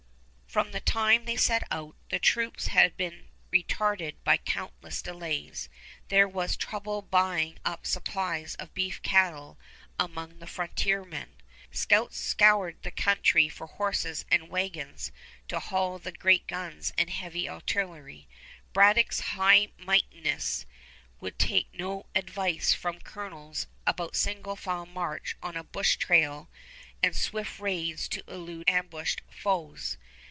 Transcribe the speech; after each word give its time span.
From 0.51 0.73
the 0.73 0.81
time 0.81 1.23
they 1.23 1.37
set 1.37 1.63
out, 1.71 1.95
the 2.09 2.19
troops 2.19 2.67
had 2.67 2.97
been 2.97 3.29
retarded 3.53 4.15
by 4.25 4.35
countless 4.35 5.01
delays. 5.01 5.69
There 6.09 6.27
was 6.27 6.57
trouble 6.57 7.01
buying 7.01 7.57
up 7.63 7.87
supplies 7.87 8.55
of 8.55 8.73
beef 8.73 9.01
cattle 9.01 9.57
among 9.97 10.39
the 10.39 10.47
frontiersmen. 10.47 11.37
Scouts 11.71 12.19
scoured 12.19 12.83
the 12.83 12.91
country 12.91 13.47
for 13.47 13.65
horses 13.65 14.25
and 14.29 14.49
wagons 14.49 15.13
to 15.47 15.57
haul 15.57 15.97
the 15.99 16.11
great 16.11 16.47
guns 16.47 16.91
and 16.97 17.09
heavy 17.09 17.47
artillery. 17.47 18.27
Braddock's 18.73 19.21
high 19.21 19.69
mightiness 19.77 20.65
would 21.21 21.39
take 21.39 21.73
no 21.73 22.07
advice 22.13 22.73
from 22.73 22.99
colonials 22.99 23.67
about 23.87 24.17
single 24.17 24.57
file 24.57 24.85
march 24.85 25.37
on 25.41 25.55
a 25.55 25.63
bush 25.63 25.95
trail 25.95 26.49
and 27.01 27.15
swift 27.15 27.57
raids 27.57 28.09
to 28.09 28.21
elude 28.27 28.67
ambushed 28.69 29.21
foes. 29.29 29.97